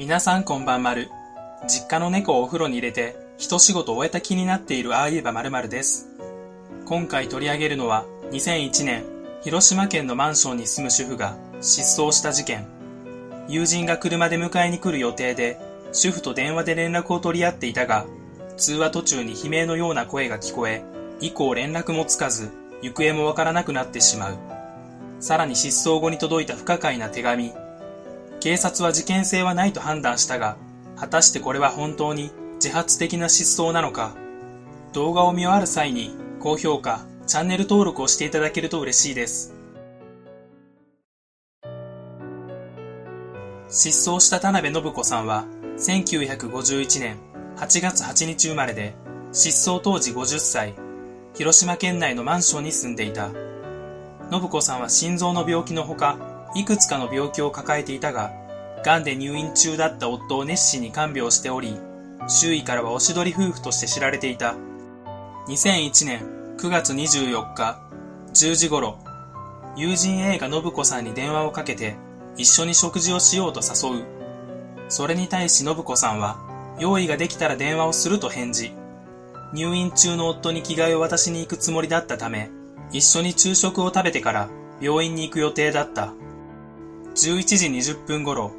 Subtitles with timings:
[0.00, 1.10] 皆さんこんばんまる。
[1.66, 6.06] 実家の猫をお風呂に入れて、一仕事終えた気になっているああいえばまるまるです。
[6.86, 9.02] 今回取り上げるのは、2001年、
[9.42, 12.68] 広島県のマンションに住む主婦が失踪した事件。
[13.48, 15.58] 友人が車で迎えに来る予定で、
[15.90, 18.06] 主婦と電話で連絡を取り合っていたが、
[18.56, 20.84] 通話途中に悲鳴のような声が聞こえ、
[21.20, 22.52] 以降連絡もつかず、
[22.82, 24.38] 行方もわからなくなってしまう。
[25.18, 27.52] さらに失踪後に届いた不可解な手紙。
[28.40, 30.56] 警察は事件性はないと判断したが、
[30.96, 34.14] 果たしてこれは本当に自発的な失踪なのか。
[34.92, 39.54] 動画を見終わる際に高評価、チャンネル登録をしていただけると嬉しいです。
[43.68, 45.44] 失踪した田辺信子さんは
[45.76, 47.18] 1951年
[47.56, 48.94] 8月8日生まれで
[49.32, 50.74] 失踪当時50歳、
[51.34, 53.30] 広島県内のマンションに住んでいた。
[54.30, 56.17] 信子さんは心臓の病気のほか、
[56.58, 58.32] いくつかの病気を抱えていたが、
[58.84, 61.78] 癌で入院中だった夫を熱心に看病しており、
[62.26, 64.56] 周囲からはおしどり夫婦として知られていた。
[65.46, 67.80] 2001年9月24日
[68.34, 68.98] 10時頃、
[69.76, 71.96] 友人 A が信子さんに電話をかけて、
[72.36, 74.04] 一緒に食事をしようと誘う。
[74.88, 76.38] それに対し信子さんは、
[76.80, 78.72] 用意ができたら電話をすると返事。
[79.52, 82.50] 入院中の夫に着替えを渡しに行くつもりだったため、
[82.90, 84.48] 一緒に昼食を食べてから
[84.80, 86.14] 病院に行く予定だった。
[87.18, 88.52] 11時20分頃、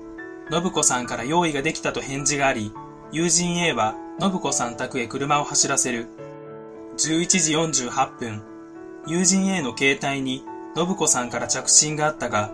[0.52, 2.74] 信子さんから用意ができたと返事があり、
[3.10, 6.08] 友人 A は信子さん宅へ車を走らせる。
[6.98, 8.44] 11時48分、
[9.08, 10.44] 友人 A の携帯に
[10.76, 12.52] 信子さんから着信があったが、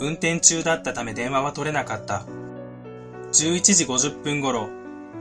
[0.00, 2.26] 運転中だったため電話は取れなかった。
[3.30, 4.68] 11時50分頃、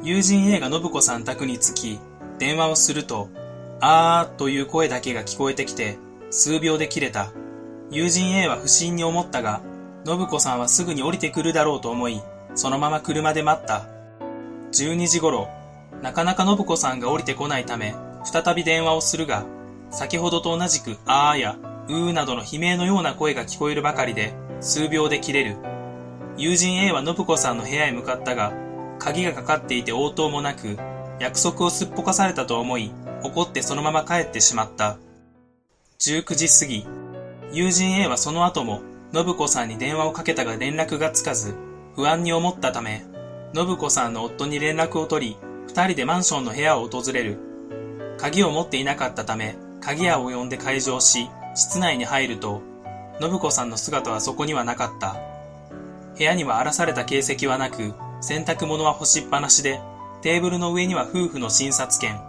[0.01, 1.99] 友人 A が信子さん宅に着き、
[2.39, 3.29] 電話をすると、
[3.81, 5.99] あーという声だけが聞こえてきて、
[6.31, 7.31] 数秒で切れた。
[7.91, 9.61] 友人 A は不審に思ったが、
[10.05, 12.21] 信子さんはすぐに降りてくるだろうと思い、
[12.55, 13.85] そのまま車で待った。
[14.73, 15.47] 12時頃、
[16.01, 19.45] なかなか信子さんが降りてこないため、再び電話をするが、
[19.91, 21.55] 先ほどと同じく、あーや、
[21.87, 25.57] うーなどの悲鳴のような声が聞こえるばかりで、数秒で切れる。
[26.35, 28.53] 友人 A は信子さんの部屋へ向かったが、
[28.99, 30.77] 鍵がかかっていて応答もなく、
[31.19, 32.91] 約束をすっぽかされたと思い、
[33.23, 34.97] 怒ってそのまま帰ってしまった。
[35.99, 36.85] 19時過ぎ、
[37.53, 38.81] 友人 A はその後も、
[39.13, 41.53] 信子さんに電話をかけたが連絡がつかず、
[41.95, 43.05] 不安に思ったため、
[43.53, 45.37] 信子さんの夫に連絡を取り、
[45.67, 47.37] 二人でマンションの部屋を訪れる。
[48.17, 52.63] 鍵を持っていなかったため、鍵屋を呼んで開錠し、室内に入ると、
[53.21, 55.15] 信子さんの姿はそこにはなかった。
[56.17, 59.79] 部屋には荒らされた形跡はなく、洗濯物は干しっぱなしで、
[60.23, 62.19] テーブルの上には夫婦の診察券、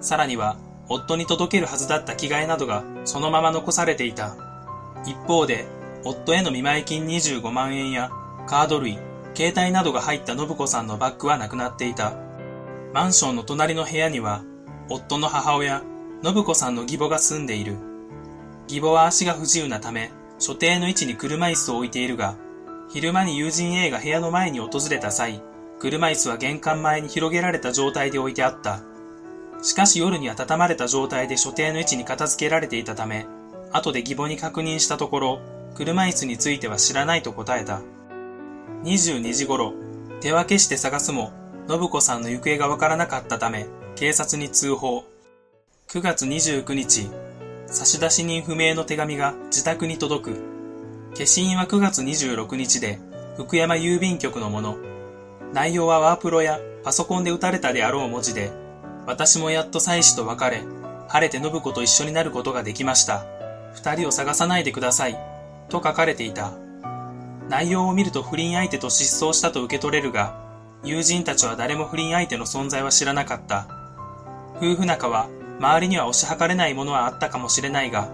[0.00, 0.56] さらには
[0.88, 4.36] 夫に届けるはずだった着替えなどがそのまま残されていた。
[5.04, 5.66] 一方で、
[6.04, 8.10] 夫への見舞い金25万円や
[8.46, 8.98] カード類、
[9.34, 12.14] 携帯などが入った信子さんのバッグはなくなっていた。
[12.94, 14.42] マンションの隣の部屋には、
[14.88, 15.82] 夫の母親、
[16.22, 17.76] 信子さんの義母が住んでいる。
[18.68, 22.36] 義母は足が不自由なため、所定の位置に車椅子を置いているが、
[22.90, 25.42] 昼間に友人 A が部屋の前に訪れた際、
[25.78, 28.80] 車椅子は玄関前に広げられた状態で置いてあった。
[29.62, 33.26] しかし夜には畳まれた状態で所定の位置に片付けられていたため、
[33.72, 35.40] 後で義母に確認したところ、
[35.78, 37.82] 車椅子については知らないと答えた。
[38.82, 39.74] 22時頃、
[40.20, 41.32] 手分けして探すも、
[41.68, 45.04] 信子さんの行方がわからなかったため、警察に通報。
[45.86, 47.08] 9月29日、
[47.68, 50.40] 差出人不明の手紙が自宅に届く。
[51.14, 52.98] 消印は9月26日で、
[53.36, 54.78] 福山郵便局のもの。
[55.52, 58.50] 内容はワープロやパソコンで打たれたであろう文字で、
[59.06, 60.64] 私もやっと妻子と別れ、
[61.06, 63.24] 晴れて信子と一緒になることができました。
[63.74, 65.37] 二人を探さないでください。
[65.68, 66.52] と書かれていた。
[67.48, 70.46] 内容を見ると不倫相手と失踪したと受け取れるが、
[70.84, 73.66] 友人たちは誰も不倫相手の存在は知らなかった。
[74.56, 78.08] 夫婦仲は、周りには推し量れないものはあったかもしれないが、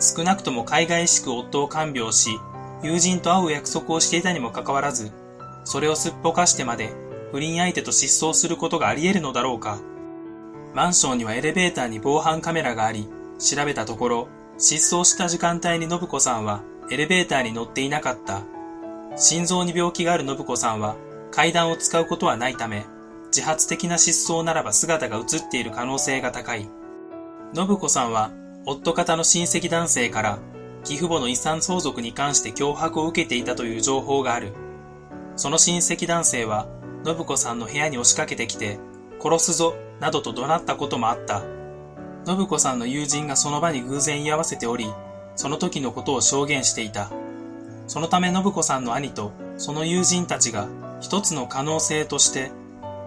[0.00, 2.30] 少なくとも海外しく夫を看病し、
[2.82, 5.12] 友人と会う約束をしていたにもかかわらず、
[5.64, 6.92] それをすっぽかしてまで、
[7.30, 9.78] 不倫相手と失踪することがあり得るのだろうか。
[10.74, 13.08] マンションにはエレベーターに防犯カメラがあり、
[13.38, 14.28] 調べたところ、
[14.58, 18.42] 失踪した時間帯に信子さんはエレベーターに乗っていなかった。
[19.16, 20.96] 心臓に病気がある信子さんは
[21.30, 22.84] 階段を使うことはないため、
[23.26, 26.68] 自発的な失踪ならば姿が映っている可能性が高い。
[27.54, 28.30] 信子さんは
[28.66, 30.38] 夫方の親戚男性から
[30.80, 34.52] 義父母の遺産相続に関して脅迫を受けていたという情報がある。
[35.36, 36.66] その親戚男性は
[37.04, 38.78] 信子さんの部屋に押しかけてきて、
[39.22, 41.42] 殺すぞ、などと怒鳴ったこともあった。
[42.26, 44.92] 信子さんの友人がその場に偶然居合わせており、
[45.40, 47.10] その時のことを証言していた。
[47.86, 50.68] そのため信子さんの兄とその友人たちが
[51.00, 52.52] 一つの可能性として、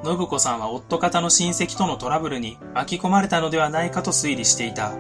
[0.04, 4.94] 信子さんは夫方の親戚とのトラブルに巻き込まれたのではないかと推理していた。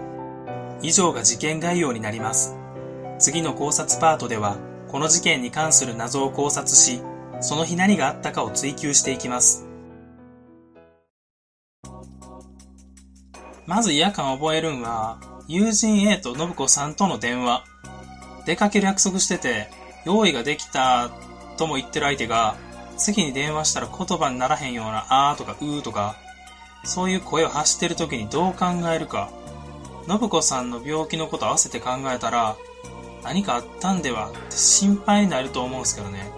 [0.84, 2.56] 以上が事件概要になります。
[3.18, 4.58] 次の考察パートでは、
[4.90, 7.02] この事件に関する謎を考察し、
[7.42, 9.66] その日何があったかを追求していきます。
[13.66, 17.66] まず違和感を覚えるんは、友人 A と信子さんとの電話。
[18.46, 19.70] 出かける約束してて、
[20.06, 21.10] 用意ができた
[21.58, 22.56] とも言ってる相手が、
[22.98, 26.16] 次に電話したら言葉にならへんようなあーとかうーとか、
[26.86, 29.30] そういう声を発してる時にどう考えるか。
[30.08, 32.56] 信子さんの病気のこと合わせて考えたら、
[33.24, 36.32] 何かあったんではって心配になると思うんですけどね。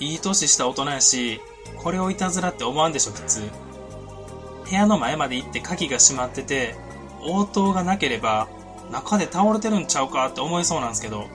[0.00, 1.40] いい年した大人やし、
[1.76, 3.50] これをいたずらって思わんでしょ、普通。
[4.68, 6.74] 部屋の前まで行って鍵が閉まってて、
[7.24, 8.48] 応答がなければ、
[8.90, 11.26] 中で倒れてるんちゃうかって思いそうなんですけど、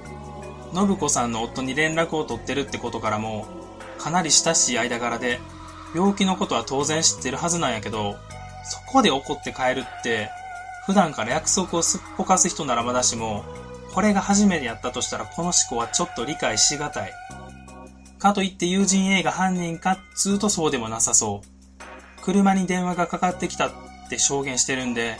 [0.74, 3.47] 信子さんの夫に連絡を取ってるってことからも、
[3.97, 5.39] かなり親しい間柄で、
[5.95, 8.15] 病気のことは当然知ってるはずなんやけど、
[8.63, 10.30] そこで怒って帰るって、
[10.86, 13.44] 普段から約束をすっぽかす人ならまだしも、
[13.94, 17.13] これが初めてやったとしたらこの思考はちょっと理解しがたい。
[18.19, 22.21] かといって友人 A が犯人かっつうとそうでもなさそう。
[22.21, 23.71] 車に電話がかかってきたっ
[24.09, 25.18] て証言してるんで、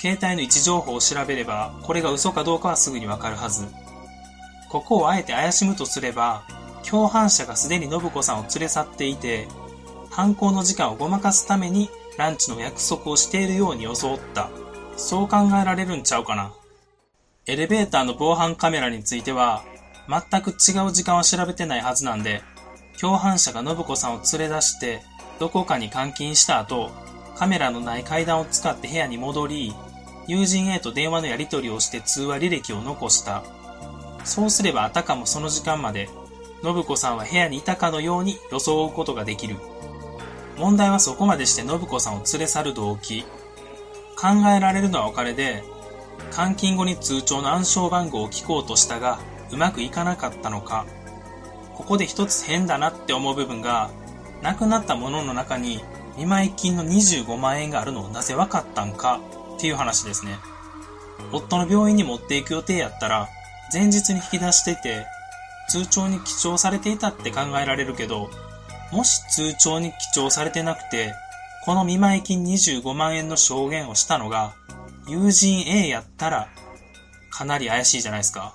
[0.00, 3.66] 携帯の位置情報を調べれば、これが嘘かどうかはすぐにわかるはず。
[4.68, 6.44] ここをあえて怪しむとすれば、
[6.88, 9.48] 共犯者がすでに信子さんを連れ去っていて、
[10.10, 14.50] 犯行の時間をごまかすためにランチの約束をしているように装った。
[14.96, 16.52] そう考えられるんちゃうかな。
[17.46, 19.64] エレベーターの防犯カメラについては、
[20.08, 22.42] 全く違う時間は調べてないはずなんで、
[23.00, 25.02] 共犯者が信子さんを連れ出して、
[25.38, 26.90] どこかに監禁した後、
[27.36, 29.74] カメラのない階段を使って部屋に戻り、
[30.28, 33.42] 友人 A と電話のやり取りをして通話履歴を残した。
[34.24, 36.10] そうすればあたかもその時間まで、
[36.62, 39.56] 信子さんは部屋にいたかのように装うことができる。
[40.58, 43.24] 問題はそこまでして信子さんを連れ去る動機。
[44.20, 45.64] 考えられるのはお金で、
[46.36, 49.20] 監禁後に通帳の暗証番号を聞こうとしたが、
[49.50, 50.84] うまくいかなかったのか。
[51.74, 53.88] ここで一つ変だなって思う部分が、
[54.42, 55.82] 亡くなったものの中に
[56.18, 59.20] 見舞い金の25万円があるのをなぜ分かったんか
[59.58, 60.38] っていう話ですね。
[61.32, 63.28] 夫の病院に持っていく予定やったら、
[63.72, 65.04] 前日に引き出してて、
[65.68, 68.30] 通帳に記帳されていたって考えられるけど、
[68.92, 71.12] もし通帳に記帳されてなくて、
[71.64, 74.54] この見舞い金25万円の証言をしたのが、
[75.08, 76.48] 友人 A やったら、
[77.30, 78.54] かなり怪しいじゃないですか。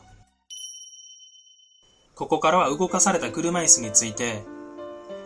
[2.16, 4.44] ここからは動かされた車椅子について、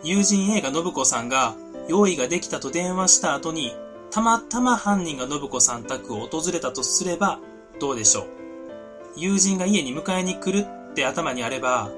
[0.02, 1.54] 友人 A が信子さんが
[1.88, 3.72] 用意ができたと電話した後に
[4.10, 7.40] たまたま犯人が信子さん宅を訪れたとすれば
[7.78, 8.26] どうでしょう？
[9.16, 11.90] 友人が家に迎えに来るって頭にあれば、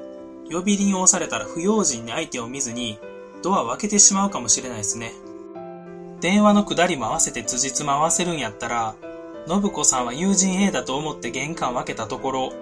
[0.51, 2.99] 呼び鈴を押されたら不用心に相手を見ずに
[3.43, 5.13] ドアを開けてしまうかもしれないですね。
[6.21, 8.95] 電話の下りも合わせて辻褄合わせるんやったら、
[9.47, 12.53] 信子さんは友人 A だと思って玄関を開けたところ、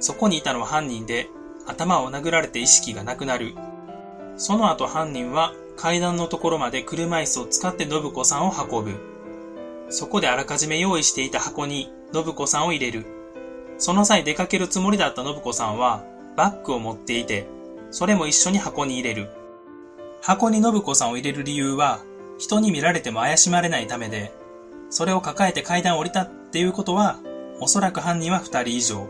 [0.00, 1.28] そこにいたのは犯人で、
[1.66, 3.54] 頭を殴られて意識がなくなる。
[4.36, 8.94] その後犯人は階段のところまで車椅子を使って信子さんを運ぶ。
[9.88, 13.06] そこであらかじめ用意していた箱に信子さんを入れる。
[13.78, 16.02] その際出かけるつもりだった信子さんは
[16.36, 17.46] バッグを持っていて、
[17.90, 19.28] それも一緒に箱に入れる。
[20.22, 22.00] 箱に信子さんを入れる理由は、
[22.38, 24.32] 人に見られても怪しまれないためで、
[24.90, 27.18] それを抱えて階段を降りたっていうことは、
[27.60, 29.08] おそらく犯人は二人以上。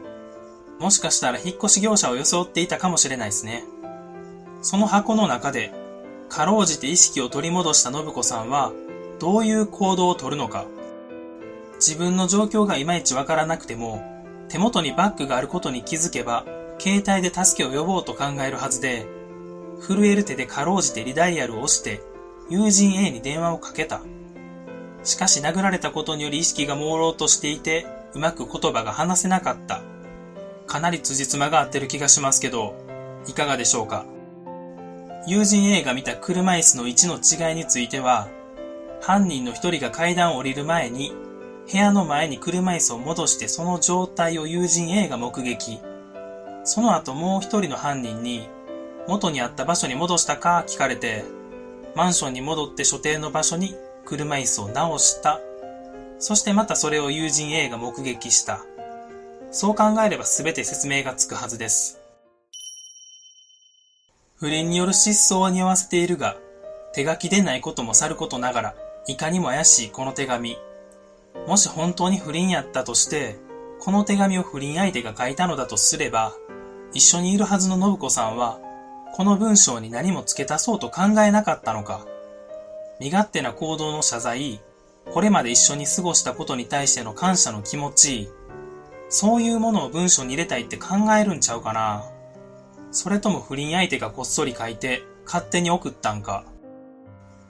[0.79, 3.65] もしかしたら引っ越し業者を装っていたかもしれないですね。
[4.63, 5.73] その箱の中で
[6.29, 8.73] かろうじて意識を取り戻した信子さんは、
[9.19, 10.67] どういう行動をとるのか。
[11.77, 14.03] 自分の状況がいまいちわからなくても、
[14.49, 16.45] 手元にバッグがあることに気づけば、
[16.79, 19.07] 携帯で助けを呼ぼうと考えるはずで、
[19.81, 22.01] 震える手でかろうじてリダイヤルを押して、
[22.49, 24.01] 友人 A に電話をかけた。
[25.05, 29.83] しかし殴られたことにより意識が朦朧としていて、うまく言葉が話せなかった。
[30.67, 32.75] かなり辻褄が合ってる気がしますけど、
[33.29, 34.05] いかがでしょうか
[35.27, 38.29] 友人 A が見た車椅子の位置の違いについては、
[39.01, 41.13] 犯人の一人が階段を降りる前に、
[41.71, 45.81] 部屋の前に車椅子を戻してその状態を友人 A が目撃。
[46.63, 48.49] その後もう一人の犯人に、
[49.09, 51.25] 元にあった場所に戻したか聞かれて、
[51.97, 55.41] マンションに戻って所定の場所に車椅子を直した。
[56.21, 58.65] そしてまたそれを友人 A が目撃した。
[59.51, 62.06] そう考えれば全て説明がつくはずです。
[64.39, 66.37] 不倫による失踪は匂わせているが、
[66.93, 68.75] 手書きでないこともさることながら、
[69.07, 70.59] いかにも怪しいこの手紙。
[71.47, 73.39] もし本当に不倫やったとして、
[73.81, 76.35] この手紙を不倫相手が書いたのだとすれば、
[76.93, 78.59] 一緒にいるはずの信子さんは、
[79.15, 82.07] この文章に何も付け足そうと考えなかったのか。
[83.01, 84.61] 身勝手な行動の謝罪、
[85.15, 88.29] これまで一緒に過ごしたことに対しての感謝の気持ち、
[89.09, 90.89] そういうものを文章に入れたいって考
[91.19, 92.05] えるんちゃうかな。
[92.97, 96.45] それとも不倫相手がこっそり書いて勝手に送ったんか。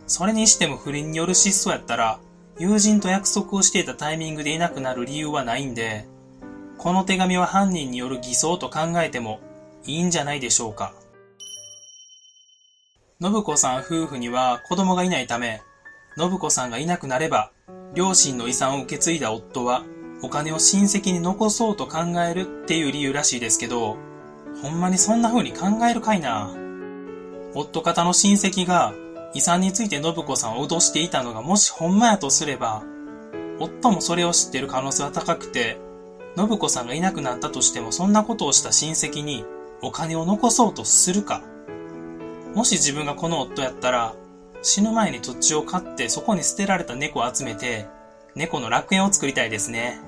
[0.08, 2.18] それにしても不倫による失踪やったら、
[2.58, 6.04] 友人と約束をしていたタイミングでいなくなる理由はないんで、
[6.78, 9.38] この手紙は犯人による偽装と考えても
[9.84, 10.92] いいんじゃないでしょうか。
[13.22, 15.62] 信子さん夫婦には子供がいないため、
[16.18, 17.52] 信子さんがいなくなれば、
[17.94, 19.84] 両親の遺産を受け継いだ夫は、
[20.22, 21.98] お金を親戚に残そうと考
[22.28, 23.96] えるっていう理由らしいですけど、
[24.62, 26.50] ほんまにそんな風に考えるかいな。
[27.54, 28.94] 夫方の親戚が
[29.34, 32.82] 遺産について信子さんを脅していたのがもしほんまやとすれば、
[33.58, 35.78] 夫もそれを知ってる可能性は高くて、
[36.36, 39.44] 信子さんがいなくなったとしてもそんなことをした親戚に
[39.82, 41.42] お金を残そうとするか。
[42.54, 44.14] もし自分がこの夫やったら、
[44.62, 47.86] 死ぬ前に土地を買ってそこに捨てられた猫を集めて、
[48.34, 50.00] 猫の楽園を作りたいですね。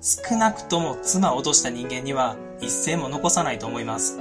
[0.00, 4.18] 少なくとも妻を脅した人間には一銭も残さないと思います。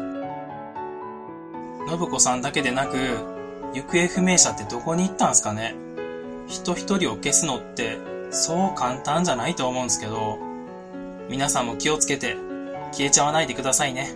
[1.88, 2.98] 信子さんだけでなく、
[3.74, 5.76] 行方不明者ってどこに行ったんすかね
[6.48, 7.98] 人一人を消すのって
[8.32, 10.40] そう簡単じゃないと思うんすけど、
[11.30, 12.36] 皆さんも気をつけて
[12.92, 14.16] 消えちゃわないでくださいね。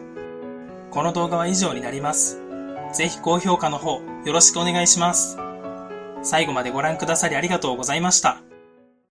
[0.92, 2.42] この動画は以上になります。
[2.94, 5.38] ぜひ高評価の方よろしくお願いします。
[6.24, 8.42] 最後までご覧くださりありがとうございました。